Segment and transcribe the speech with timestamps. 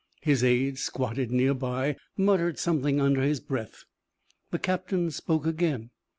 [0.21, 3.85] His aide, squatted near by, muttered something under his breath.
[4.49, 5.91] The captain spoke again.